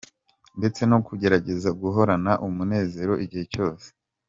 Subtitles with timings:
[0.59, 3.87] Ndetse no kugerageza guhorana umuneza igihe cyose.